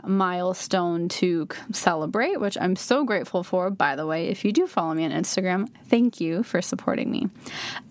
milestone 0.05 1.09
to 1.09 1.49
celebrate, 1.71 2.41
which 2.41 2.59
I'm 2.61 2.77
so 2.77 3.05
grateful 3.05 3.43
for. 3.43 3.71
By 3.71 3.97
the 3.97 4.07
way, 4.07 4.29
if 4.29 4.45
you 4.45 4.53
do 4.53 4.67
follow 4.67 4.95
me 4.95 5.05
on 5.05 5.11
Instagram, 5.11 5.69
thank 5.87 6.21
you 6.21 6.43
for 6.43 6.61
supporting 6.61 7.11
me. 7.11 7.29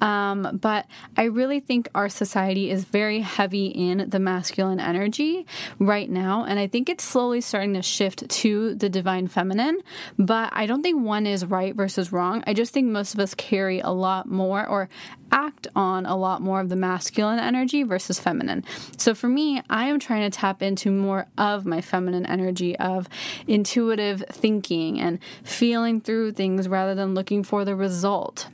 Um, 0.02 0.60
but 0.62 0.88
I 1.16 1.26
really 1.26 1.60
think 1.60 1.88
our 1.96 2.10
society 2.10 2.70
is 2.70 2.84
very 2.84 3.20
heavy 3.20 3.68
in 3.68 4.10
the 4.10 4.20
masculine 4.20 4.80
energy 4.80 5.46
right 5.80 6.10
now. 6.10 6.46
And 6.46 6.60
I 6.60 6.68
think 6.68 6.90
it's 6.90 7.04
slowly 7.04 7.42
starting 7.42 7.74
to 7.76 7.82
shift 7.82 8.28
to 8.30 8.76
the 8.76 8.90
divine 8.90 9.28
feminine. 9.28 9.80
But 10.18 10.50
I 10.54 10.66
don't 10.66 10.84
think 10.84 11.04
one 11.04 11.26
is 11.26 11.46
right 11.46 11.76
versus 11.76 12.12
wrong. 12.12 12.44
I 12.48 12.54
just 12.54 12.74
think 12.74 12.88
most 12.88 13.14
of 13.14 13.20
us 13.20 13.34
carry 13.36 13.80
a 13.80 13.90
lot 13.90 14.28
more 14.28 14.66
or 14.66 14.90
act 15.32 15.68
on 15.76 16.06
a 16.06 16.16
lot 16.16 16.42
more 16.42 16.60
of 16.60 16.70
the 16.70 16.76
masculine 16.76 17.40
energy 17.40 17.84
versus 17.84 18.20
feminine. 18.20 18.64
So 18.98 19.14
for 19.14 19.28
me, 19.28 19.62
I 19.70 19.86
am 19.88 20.00
trying 20.00 20.30
to 20.30 20.36
tap 20.36 20.62
into 20.62 20.92
more 20.92 21.28
of 21.38 21.66
my 21.66 21.82
feminine 21.82 22.26
energy 22.26 22.78
of 22.78 23.08
intuitive 23.48 24.24
thinking 24.30 25.00
and 25.00 25.20
feeling 25.44 26.02
through 26.02 26.34
things 26.34 26.68
rather 26.68 26.96
than 26.96 27.14
looking 27.14 27.44
for 27.44 27.66
the 27.66 27.76
result 27.76 28.48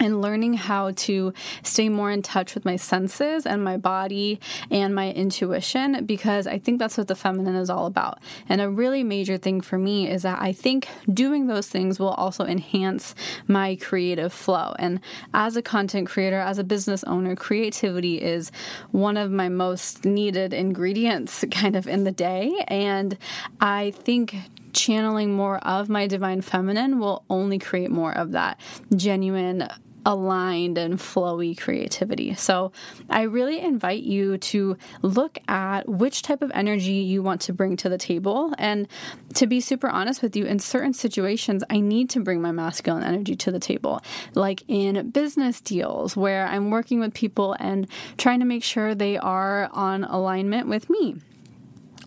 and 0.00 0.20
learning 0.20 0.54
how 0.54 0.90
to 0.92 1.32
stay 1.62 1.88
more 1.88 2.10
in 2.10 2.22
touch 2.22 2.54
with 2.54 2.64
my 2.64 2.76
senses 2.76 3.46
and 3.46 3.62
my 3.62 3.76
body 3.76 4.40
and 4.70 4.94
my 4.94 5.12
intuition 5.12 6.04
because 6.04 6.46
I 6.46 6.58
think 6.58 6.78
that's 6.78 6.98
what 6.98 7.08
the 7.08 7.14
feminine 7.14 7.54
is 7.54 7.70
all 7.70 7.86
about. 7.86 8.18
And 8.48 8.60
a 8.60 8.68
really 8.68 9.02
major 9.02 9.36
thing 9.36 9.60
for 9.60 9.78
me 9.78 10.08
is 10.10 10.22
that 10.22 10.40
I 10.40 10.52
think 10.52 10.88
doing 11.12 11.46
those 11.46 11.68
things 11.68 11.98
will 11.98 12.10
also 12.10 12.44
enhance 12.44 13.14
my 13.46 13.76
creative 13.76 14.32
flow. 14.32 14.74
And 14.78 15.00
as 15.32 15.56
a 15.56 15.62
content 15.62 16.08
creator, 16.08 16.38
as 16.38 16.58
a 16.58 16.64
business 16.64 17.04
owner, 17.04 17.36
creativity 17.36 18.20
is 18.20 18.50
one 18.90 19.16
of 19.16 19.30
my 19.30 19.48
most 19.48 20.04
needed 20.04 20.52
ingredients 20.52 21.44
kind 21.50 21.76
of 21.76 21.86
in 21.86 22.04
the 22.04 22.12
day. 22.12 22.64
And 22.68 23.16
I 23.60 23.92
think 23.92 24.36
channeling 24.72 25.32
more 25.32 25.58
of 25.58 25.88
my 25.88 26.06
divine 26.06 26.40
feminine 26.40 26.98
will 26.98 27.24
only 27.30 27.58
create 27.58 27.90
more 27.90 28.12
of 28.12 28.32
that 28.32 28.60
genuine 28.94 29.68
aligned 30.06 30.78
and 30.78 30.98
flowy 30.98 31.58
creativity. 31.58 32.34
So 32.34 32.72
I 33.08 33.22
really 33.22 33.60
invite 33.60 34.02
you 34.02 34.38
to 34.38 34.76
look 35.02 35.38
at 35.48 35.88
which 35.88 36.22
type 36.22 36.42
of 36.42 36.50
energy 36.54 36.92
you 36.92 37.22
want 37.22 37.40
to 37.42 37.52
bring 37.52 37.76
to 37.78 37.88
the 37.88 37.98
table. 37.98 38.52
And 38.58 38.88
to 39.34 39.46
be 39.46 39.60
super 39.60 39.88
honest 39.88 40.22
with 40.22 40.36
you, 40.36 40.44
in 40.44 40.58
certain 40.58 40.92
situations, 40.92 41.64
I 41.70 41.80
need 41.80 42.10
to 42.10 42.20
bring 42.20 42.40
my 42.40 42.52
masculine 42.52 43.02
energy 43.02 43.36
to 43.36 43.50
the 43.50 43.60
table, 43.60 44.00
like 44.34 44.62
in 44.68 45.10
business 45.10 45.60
deals 45.60 46.16
where 46.16 46.46
I'm 46.46 46.70
working 46.70 47.00
with 47.00 47.14
people 47.14 47.56
and 47.58 47.88
trying 48.16 48.40
to 48.40 48.46
make 48.46 48.64
sure 48.64 48.94
they 48.94 49.16
are 49.18 49.68
on 49.72 50.04
alignment 50.04 50.68
with 50.68 50.90
me. 50.90 51.16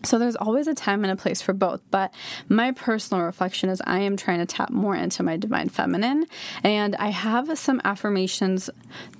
So 0.04 0.18
there's 0.18 0.36
always 0.36 0.66
a 0.66 0.74
time 0.74 1.04
and 1.04 1.12
a 1.12 1.16
place 1.16 1.42
for 1.42 1.52
both, 1.52 1.80
but 1.90 2.14
my 2.48 2.72
personal 2.72 3.24
reflection 3.24 3.68
is 3.68 3.82
I 3.84 4.00
am 4.00 4.16
trying 4.16 4.38
to 4.38 4.46
tap 4.46 4.70
more 4.70 4.94
into 4.94 5.22
my 5.22 5.36
divine 5.36 5.68
feminine 5.68 6.26
and 6.62 6.94
I 6.96 7.08
have 7.08 7.58
some 7.58 7.80
affirmations 7.84 8.70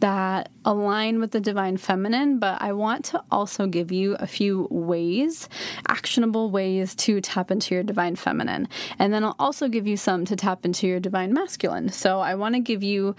that 0.01 0.51
align 0.65 1.19
with 1.19 1.33
the 1.33 1.41
divine 1.41 1.77
feminine, 1.77 2.39
but 2.39 2.61
I 2.63 2.73
want 2.73 3.05
to 3.07 3.23
also 3.31 3.67
give 3.67 3.91
you 3.91 4.15
a 4.21 4.27
few 4.27 4.69
ways, 4.71 5.49
actionable 5.89 6.51
ways 6.51 6.95
to 6.97 7.21
tap 7.21 7.51
into 7.51 7.75
your 7.75 7.83
divine 7.83 8.17
feminine. 8.17 8.69
And 8.99 9.13
then 9.13 9.25
I'll 9.25 9.37
also 9.39 9.69
give 9.69 9.87
you 9.87 9.97
some 9.97 10.25
to 10.27 10.37
tap 10.37 10.65
into 10.65 10.87
your 10.87 11.01
divine 11.01 11.33
masculine. 11.33 11.89
So 11.91 12.21
I 12.21 12.35
want 12.35 12.55
to 12.55 12.61
give 12.61 12.83
you 12.83 13.17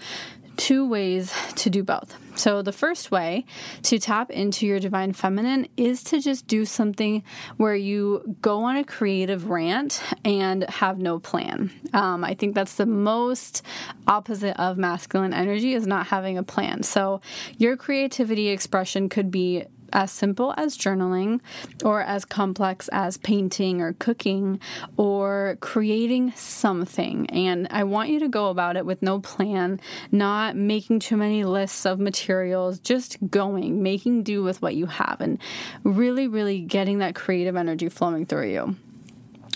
two 0.60 0.86
ways 0.86 1.32
to 1.56 1.70
do 1.70 1.82
both. 1.82 2.14
So, 2.34 2.60
the 2.60 2.72
first 2.72 3.10
way 3.10 3.46
to 3.84 3.98
tap 3.98 4.30
into 4.30 4.66
your 4.66 4.78
divine 4.78 5.14
feminine 5.14 5.66
is 5.78 6.04
to 6.04 6.20
just 6.20 6.46
do 6.46 6.66
something 6.66 7.22
where 7.56 7.74
you 7.74 8.36
go 8.42 8.62
on 8.64 8.76
a 8.76 8.84
creative 8.84 9.48
rant 9.48 10.02
and 10.22 10.68
have 10.68 10.98
no 10.98 11.18
plan. 11.18 11.70
Um, 11.94 12.24
I 12.24 12.34
think 12.34 12.54
that's 12.54 12.74
the 12.74 12.86
most 12.86 13.62
opposite 14.06 14.60
of 14.60 14.76
masculine 14.76 15.32
energy 15.32 15.72
is 15.72 15.86
not 15.86 16.08
having 16.08 16.36
a 16.36 16.42
plan. 16.42 16.82
So, 16.82 17.22
your 17.56 17.78
creativity 17.78 18.48
expression 18.48 19.08
could 19.08 19.30
be 19.30 19.64
as 19.92 20.10
simple 20.12 20.54
as 20.56 20.76
journaling 20.76 21.40
or 21.84 22.02
as 22.02 22.24
complex 22.24 22.88
as 22.88 23.16
painting 23.16 23.80
or 23.80 23.94
cooking 23.94 24.60
or 24.96 25.56
creating 25.60 26.32
something. 26.32 27.28
And 27.30 27.66
I 27.70 27.84
want 27.84 28.10
you 28.10 28.20
to 28.20 28.28
go 28.28 28.48
about 28.48 28.76
it 28.76 28.86
with 28.86 29.02
no 29.02 29.20
plan, 29.20 29.80
not 30.10 30.56
making 30.56 31.00
too 31.00 31.16
many 31.16 31.44
lists 31.44 31.86
of 31.86 31.98
materials, 31.98 32.78
just 32.78 33.18
going, 33.30 33.82
making 33.82 34.22
do 34.22 34.42
with 34.42 34.62
what 34.62 34.74
you 34.74 34.86
have, 34.86 35.20
and 35.20 35.38
really, 35.84 36.28
really 36.28 36.60
getting 36.60 36.98
that 36.98 37.14
creative 37.14 37.56
energy 37.56 37.88
flowing 37.88 38.26
through 38.26 38.50
you. 38.50 38.76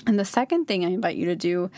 And 0.07 0.19
the 0.19 0.25
second 0.25 0.67
thing 0.67 0.85
I 0.85 0.89
invite 0.89 1.17
you 1.17 1.25
to 1.27 1.37
do 1.37 1.71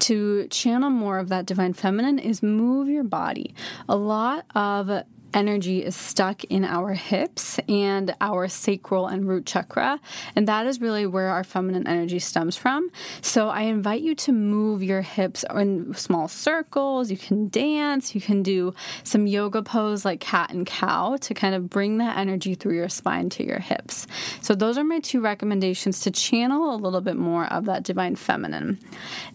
to 0.00 0.46
channel 0.48 0.90
more 0.90 1.18
of 1.18 1.28
that 1.30 1.46
divine 1.46 1.72
feminine 1.72 2.18
is 2.18 2.42
move 2.42 2.88
your 2.88 3.04
body. 3.04 3.54
A 3.88 3.96
lot 3.96 4.44
of 4.54 5.04
energy 5.32 5.84
is 5.84 5.94
stuck 5.94 6.44
in 6.44 6.64
our 6.64 6.94
hips 6.94 7.58
and 7.68 8.14
our 8.20 8.48
sacral 8.48 9.06
and 9.06 9.28
root 9.28 9.46
chakra. 9.46 10.00
And 10.34 10.48
that 10.48 10.66
is 10.66 10.80
really 10.80 11.06
where 11.06 11.28
our 11.28 11.44
feminine 11.44 11.86
energy 11.86 12.18
stems 12.18 12.56
from. 12.56 12.90
So 13.20 13.48
I 13.48 13.62
invite 13.62 14.02
you 14.02 14.14
to 14.16 14.32
move 14.32 14.82
your 14.82 15.02
hips 15.02 15.44
in 15.54 15.94
small 15.94 16.28
circles. 16.28 17.10
You 17.10 17.16
can 17.16 17.48
dance, 17.48 18.14
you 18.14 18.20
can 18.20 18.42
do 18.42 18.74
some 19.04 19.26
yoga 19.26 19.62
pose 19.62 20.04
like 20.04 20.20
cat 20.20 20.50
and 20.50 20.66
cow 20.66 21.16
to 21.20 21.34
kind 21.34 21.54
of 21.54 21.70
bring 21.70 21.98
that 21.98 22.16
energy 22.16 22.54
through 22.54 22.74
your 22.74 22.88
spine 22.88 23.30
to 23.30 23.44
your 23.44 23.60
hips. 23.60 24.06
So 24.40 24.54
those 24.54 24.78
are 24.78 24.84
my 24.84 25.00
two 25.00 25.20
recommendations 25.20 26.00
to 26.00 26.10
channel 26.10 26.74
a 26.74 26.76
little 26.76 27.00
bit 27.00 27.16
more 27.16 27.46
of 27.46 27.64
that 27.66 27.82
divine 27.82 28.16
feminine. 28.16 28.78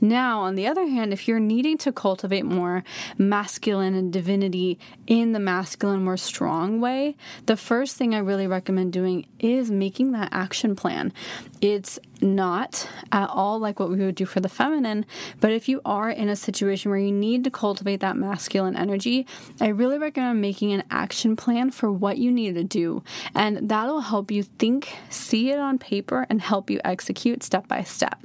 Now, 0.02 0.42
on 0.42 0.56
the 0.56 0.68
other 0.68 0.88
hand, 0.88 1.14
if 1.14 1.28
you're 1.28 1.40
needing 1.40 1.78
to 1.80 1.92
cultivate 1.92 2.46
more 2.46 2.84
masculine 3.18 3.96
and 3.96 4.12
divinity 4.12 4.78
in 5.08 5.32
the 5.32 5.40
masculine 5.40 5.85
masculine, 5.86 6.04
more 6.04 6.18
strong 6.18 6.82
way, 6.82 7.16
the 7.46 7.56
first 7.56 7.96
thing 7.96 8.16
I 8.16 8.20
really 8.20 8.48
recommend 8.48 8.92
doing 8.92 9.28
is 9.40 9.70
making 9.70 10.14
that 10.14 10.30
action 10.32 10.76
plan. 10.76 11.14
It's 11.62 12.00
not 12.22 12.88
at 13.12 13.30
all 13.30 13.60
like 13.60 13.80
what 13.80 13.90
we 13.90 13.98
would 13.98 14.16
do 14.16 14.26
for 14.26 14.40
the 14.40 14.50
feminine, 14.50 15.06
but 15.40 15.52
if 15.52 15.70
you 15.70 15.82
are 15.86 16.10
in 16.10 16.30
a 16.30 16.36
situation 16.36 16.90
where 16.90 17.00
you 17.00 17.12
need 17.12 17.44
to 17.44 17.52
cultivate 17.52 18.00
that 18.00 18.18
masculine 18.18 18.76
energy, 18.76 19.28
I 19.62 19.68
really 19.68 20.00
recommend 20.00 20.42
making 20.42 20.74
an 20.74 20.84
action 20.90 21.36
plan 21.36 21.72
for 21.72 21.92
what 21.92 22.18
you 22.18 22.32
need 22.32 22.56
to 22.56 22.64
do. 22.64 23.04
And 23.36 23.70
that'll 23.70 24.02
help 24.02 24.32
you 24.32 24.44
think, 24.44 24.90
see 25.10 25.52
it 25.52 25.60
on 25.60 25.78
paper, 25.78 26.26
and 26.30 26.42
help 26.42 26.70
you 26.70 26.80
execute 26.84 27.44
step 27.44 27.68
by 27.68 27.84
step. 27.84 28.20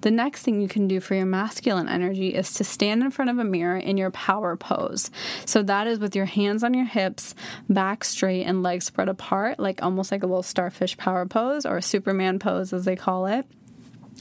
The 0.00 0.10
next 0.10 0.42
thing 0.42 0.60
you 0.60 0.68
can 0.68 0.88
do 0.88 1.00
for 1.00 1.14
your 1.14 1.26
masculine 1.26 1.88
energy 1.88 2.34
is 2.34 2.54
to 2.54 2.64
stand 2.64 3.02
in 3.02 3.10
front 3.10 3.30
of 3.30 3.38
a 3.38 3.44
mirror 3.44 3.76
in 3.76 3.96
your 3.96 4.10
power 4.10 4.56
pose. 4.56 5.10
So 5.44 5.62
that 5.62 5.86
is 5.86 5.98
with 5.98 6.16
your 6.16 6.24
hands 6.24 6.64
on 6.64 6.72
your 6.74 6.86
hips, 6.86 7.34
back 7.68 8.04
straight, 8.04 8.44
and 8.44 8.62
legs 8.62 8.86
spread 8.86 9.08
apart, 9.08 9.58
like 9.58 9.82
almost 9.82 10.10
like 10.10 10.22
a 10.22 10.26
little 10.26 10.42
starfish 10.42 10.96
power 10.96 11.26
pose 11.26 11.66
or 11.66 11.76
a 11.76 11.82
Superman 11.82 12.38
pose, 12.38 12.72
as 12.72 12.84
they 12.84 12.96
call 12.96 13.26
it. 13.26 13.46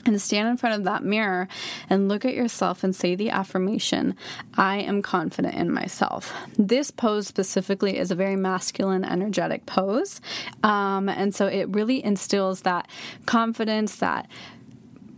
and 0.06 0.22
stand 0.22 0.48
in 0.48 0.58
front 0.58 0.76
of 0.76 0.84
that 0.86 1.04
mirror 1.04 1.48
and 1.90 2.08
look 2.08 2.26
at 2.26 2.34
yourself 2.34 2.84
and 2.84 2.96
say 2.96 3.16
the 3.16 3.30
affirmation, 3.30 4.16
I 4.56 4.78
am 4.78 5.02
confident 5.02 5.56
in 5.56 5.72
myself. 5.72 6.34
This 6.58 6.92
pose 6.92 7.28
specifically 7.28 7.98
is 7.98 8.12
a 8.12 8.16
very 8.16 8.36
masculine, 8.36 9.04
energetic 9.04 9.66
pose. 9.66 10.22
Um, 10.64 11.10
and 11.10 11.34
so 11.34 11.48
it 11.48 11.70
really 11.70 12.04
instills 12.04 12.62
that 12.62 12.90
confidence, 13.26 13.98
that 13.98 14.28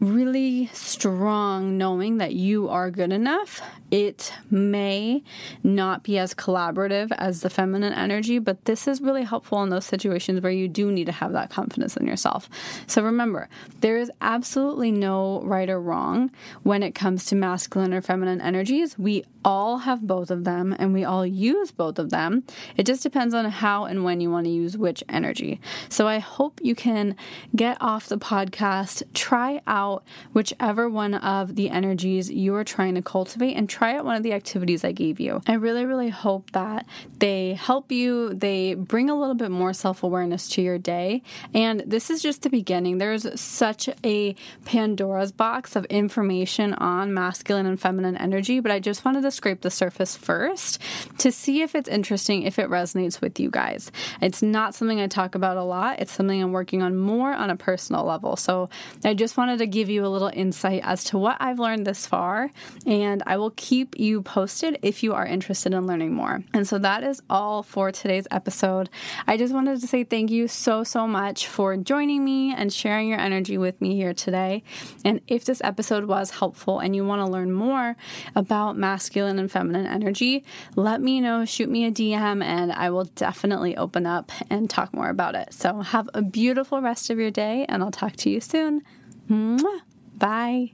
really 0.01 0.65
strong 0.74 1.77
knowing 1.77 2.17
that 2.17 2.34
you 2.34 2.67
are 2.67 2.89
good 2.89 3.13
enough. 3.13 3.62
It 3.91 4.34
may 4.50 5.24
not 5.63 6.01
be 6.03 6.17
as 6.17 6.34
collaborative 6.34 7.12
as 7.17 7.41
the 7.41 7.51
feminine 7.51 7.93
energy, 7.93 8.39
but 8.39 8.65
this 8.65 8.88
is 8.88 9.00
really 9.00 9.24
helpful 9.24 9.62
in 9.62 9.70
those 9.70 9.86
situations 9.86 10.41
where 10.41 10.51
you 10.51 10.67
do 10.67 10.91
need 10.91 11.05
to 11.05 11.12
have 11.12 11.34
that 11.34 11.51
confidence 11.51 11.96
in 11.98 12.08
yourself. 12.08 12.50
So 12.88 13.03
remember, 13.03 13.48
there 13.81 13.98
is 13.98 14.12
absolutely 14.22 14.91
no 14.91 15.41
right 15.43 15.70
or 15.70 15.79
wrong 15.79 16.31
when 16.63 16.81
it 16.81 16.96
comes 16.96 17.25
to 17.25 17.36
masculine 17.36 17.93
or 17.93 18.01
feminine 18.01 18.41
energies. 18.41 18.98
We 18.98 19.24
all 19.43 19.79
have 19.79 20.08
both 20.08 20.31
of 20.31 20.46
them 20.46 20.75
and 20.79 20.93
we 20.93 21.03
all 21.03 21.25
use 21.25 21.72
both 21.72 22.00
of 22.00 22.10
them. 22.10 22.43
It 22.77 22.86
just 22.86 23.03
depends 23.03 23.34
on 23.34 23.46
how 23.46 23.86
and 23.86 24.03
when 24.03 24.22
you 24.22 24.31
want 24.31 24.46
to 24.46 24.51
use 24.51 24.77
which 24.77 25.03
energy. 25.10 25.60
So 25.89 26.08
I 26.08 26.20
hope 26.20 26.60
you 26.63 26.75
can 26.75 27.15
get 27.55 27.77
off 27.81 28.08
the 28.08 28.17
podcast, 28.17 29.03
try 29.13 29.62
out 29.67 29.90
whichever 30.33 30.89
one 30.89 31.13
of 31.15 31.55
the 31.55 31.69
energies 31.69 32.29
you're 32.29 32.63
trying 32.63 32.95
to 32.95 33.01
cultivate, 33.01 33.55
and 33.55 33.69
try 33.69 33.95
out 33.95 34.05
one 34.05 34.15
of 34.15 34.24
the 34.24 34.33
activities 34.33 34.83
I 34.83 34.91
gave 34.91 35.19
you. 35.19 35.41
I 35.48 35.53
really, 35.53 35.86
really 35.86 36.10
hope 36.10 36.51
that 36.51 36.86
they 37.19 37.53
help 37.53 37.91
you, 37.91 38.33
they 38.33 38.74
bring 38.74 39.10
a 39.10 39.15
little 39.15 39.36
bit 39.36 39.51
more 39.51 39.74
self 39.74 40.03
awareness 40.03 40.48
to 40.50 40.62
your 40.62 40.77
day. 40.77 41.21
And 41.53 41.83
this 41.86 42.10
is 42.10 42.21
just 42.21 42.41
the 42.41 42.50
beginning. 42.50 42.98
There's 42.98 43.39
such 43.39 43.89
a 44.03 44.36
Pandora's 44.65 45.31
box 45.31 45.75
of 45.75 45.86
information 45.86 46.74
on 46.74 47.13
masculine 47.13 47.65
and 47.65 47.79
feminine 47.79 48.17
energy, 48.17 48.60
but 48.60 48.71
I 48.71 48.79
just 48.79 49.05
wanted 49.05 49.21
to 49.24 49.31
scrape 49.31 49.62
the 49.62 49.71
surface 49.71 50.15
first 50.15 50.79
to 51.19 51.31
see 51.31 51.62
if 51.62 51.75
it's 51.75 51.89
interesting, 51.89 52.43
if 52.43 52.60
it 52.60 52.69
resonates 52.69 53.21
with 53.21 53.39
you 53.39 53.50
guys. 53.50 53.91
It's 54.21 54.41
not 54.41 54.75
something 54.75 55.00
I 55.00 55.07
talk 55.07 55.36
about 55.36 55.57
a 55.57 55.63
lot, 55.63 56.00
it's 56.00 56.12
something 56.12 56.41
I'm 56.41 56.51
working 56.51 56.81
on 56.81 56.98
more 56.98 57.33
on 57.33 57.50
a 57.50 57.55
personal 57.55 58.03
level. 58.03 58.36
So 58.36 58.69
I 59.03 59.13
just 59.13 59.38
wanted 59.38 59.60
to 59.60 59.67
give 59.67 59.80
you 59.89 60.05
a 60.05 60.07
little 60.07 60.31
insight 60.33 60.81
as 60.83 61.03
to 61.05 61.17
what 61.17 61.38
I've 61.39 61.59
learned 61.59 61.85
this 61.85 62.05
far, 62.05 62.51
and 62.85 63.23
I 63.25 63.38
will 63.38 63.51
keep 63.51 64.00
you 64.00 64.21
posted 64.21 64.77
if 64.81 65.03
you 65.03 65.13
are 65.13 65.25
interested 65.25 65.73
in 65.73 65.88
learning 65.88 66.13
more. 66.13 66.43
And 66.53 66.67
so 66.67 66.77
that 66.79 67.03
is 67.03 67.21
all 67.29 67.63
for 67.63 67.91
today's 67.91 68.27
episode. 68.31 68.89
I 69.27 69.38
just 69.38 69.53
wanted 69.53 69.81
to 69.81 69.88
say 69.88 70.03
thank 70.03 70.31
you 70.31 70.47
so, 70.47 70.83
so 70.83 71.07
much 71.07 71.47
for 71.47 71.77
joining 71.77 72.23
me 72.23 72.53
and 72.53 72.71
sharing 72.71 73.07
your 73.07 73.19
energy 73.19 73.57
with 73.57 73.79
me 73.81 73.95
here 73.95 74.13
today. 74.13 74.63
And 75.03 75.21
if 75.27 75.45
this 75.45 75.61
episode 75.63 76.05
was 76.05 76.31
helpful 76.31 76.79
and 76.79 76.95
you 76.95 77.05
want 77.05 77.25
to 77.25 77.31
learn 77.31 77.51
more 77.51 77.95
about 78.35 78.77
masculine 78.77 79.39
and 79.39 79.51
feminine 79.51 79.88
energy, 79.88 80.43
let 80.75 81.01
me 81.01 81.21
know, 81.21 81.45
shoot 81.45 81.69
me 81.69 81.85
a 81.85 81.91
DM, 81.91 82.43
and 82.43 82.71
I 82.71 82.89
will 82.89 83.05
definitely 83.05 83.77
open 83.77 84.05
up 84.05 84.31
and 84.50 84.69
talk 84.69 84.93
more 84.93 85.09
about 85.09 85.35
it. 85.35 85.53
So, 85.53 85.81
have 85.81 86.09
a 86.13 86.21
beautiful 86.21 86.81
rest 86.81 87.09
of 87.09 87.19
your 87.19 87.31
day, 87.31 87.65
and 87.67 87.83
I'll 87.83 87.91
talk 87.91 88.15
to 88.17 88.29
you 88.29 88.39
soon. 88.39 88.83
Bye. 90.17 90.73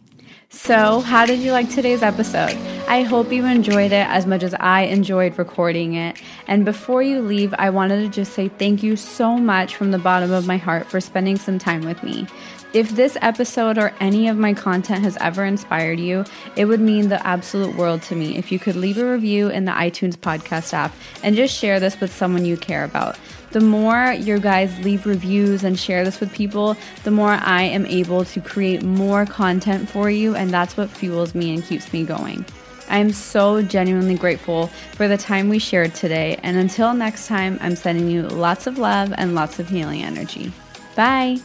So, 0.50 1.02
how 1.02 1.26
did 1.26 1.40
you 1.40 1.52
like 1.52 1.70
today's 1.70 2.02
episode? 2.02 2.58
I 2.88 3.04
hope 3.04 3.32
you 3.32 3.46
enjoyed 3.46 3.92
it 3.92 4.08
as 4.08 4.26
much 4.26 4.42
as 4.42 4.56
I 4.56 4.82
enjoyed 4.84 5.38
recording 5.38 5.94
it. 5.94 6.20
And 6.48 6.66
before 6.66 7.04
you 7.04 7.22
leave, 7.22 7.54
I 7.60 7.70
wanted 7.70 8.02
to 8.02 8.10
just 8.10 8.34
say 8.34 8.48
thank 8.48 8.82
you 8.82 8.96
so 8.96 9.38
much 9.38 9.76
from 9.76 9.92
the 9.92 10.00
bottom 10.00 10.32
of 10.32 10.48
my 10.48 10.58
heart 10.58 10.88
for 10.88 11.00
spending 11.00 11.38
some 11.38 11.60
time 11.60 11.82
with 11.82 12.02
me. 12.02 12.26
If 12.74 12.92
this 12.92 13.18
episode 13.22 13.78
or 13.78 13.94
any 14.02 14.28
of 14.28 14.38
my 14.38 14.54
content 14.54 15.04
has 15.04 15.18
ever 15.22 15.46
inspired 15.46 16.00
you, 16.00 16.26
it 16.56 16.66
would 16.66 16.82
mean 16.82 17.08
the 17.08 17.26
absolute 17.26 17.76
world 17.76 18.02
to 18.04 18.16
me 18.16 18.38
if 18.38 18.52
you 18.52 18.60
could 18.60 18.76
leave 18.76 18.98
a 18.98 19.10
review 19.10 19.48
in 19.50 19.66
the 19.66 19.72
iTunes 19.72 20.18
podcast 20.18 20.74
app 20.74 20.94
and 21.24 21.36
just 21.36 21.58
share 21.58 21.80
this 21.80 22.00
with 22.00 22.14
someone 22.14 22.44
you 22.44 22.58
care 22.58 22.84
about. 22.84 23.18
The 23.52 23.62
more 23.62 24.12
your 24.12 24.38
guys 24.38 24.78
leave 24.84 25.06
reviews 25.06 25.64
and 25.64 25.80
share 25.80 26.04
this 26.04 26.20
with 26.20 26.34
people, 26.34 26.76
the 27.06 27.12
more 27.12 27.32
I 27.32 27.64
am 27.64 27.86
able 27.86 28.26
to 28.26 28.42
create 28.42 28.84
more 28.84 29.26
content 29.26 29.90
for 29.90 30.10
you, 30.10 30.36
and 30.36 30.52
that's 30.52 30.76
what 30.76 30.90
fuels 30.90 31.34
me 31.34 31.54
and 31.54 31.64
keeps 31.64 31.92
me 31.94 32.04
going. 32.04 32.46
I 32.90 32.98
am 32.98 33.14
so 33.14 33.62
genuinely 33.62 34.16
grateful 34.16 34.68
for 34.94 35.08
the 35.08 35.18
time 35.18 35.48
we 35.48 35.60
shared 35.60 35.96
today, 35.96 36.38
and 36.44 36.58
until 36.58 36.94
next 36.94 37.28
time, 37.28 37.58
I'm 37.62 37.78
sending 37.78 38.10
you 38.10 38.24
lots 38.24 38.68
of 38.68 38.78
love 38.78 39.14
and 39.18 39.36
lots 39.36 39.60
of 39.60 39.70
healing 39.70 40.04
energy. 40.04 40.52
Bye. 40.96 41.40